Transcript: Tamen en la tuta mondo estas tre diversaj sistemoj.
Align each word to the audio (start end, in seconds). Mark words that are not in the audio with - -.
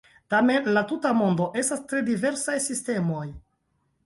Tamen 0.33 0.69
en 0.69 0.73
la 0.77 0.81
tuta 0.91 1.11
mondo 1.19 1.47
estas 1.63 1.83
tre 1.93 2.01
diversaj 2.09 2.57
sistemoj. 2.69 3.23